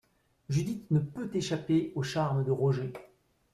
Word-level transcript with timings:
Judith 0.49 0.87
ne 0.89 0.97
peut 0.97 1.29
échapper 1.35 1.91
au 1.93 2.01
charme 2.01 2.43
de 2.43 2.49
Roger. 2.49 2.91